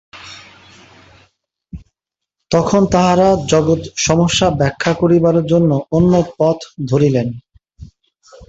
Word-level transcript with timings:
তখন 2.51 2.81
তাঁহারা 2.91 3.29
জগৎ-সমস্যা 3.47 4.47
ব্যাখ্যা 4.51 4.93
করিবার 4.93 5.35
জন্য 5.45 5.71
অন্য 5.91 6.13
পথ 6.37 6.57
ধরিলেন। 6.85 7.27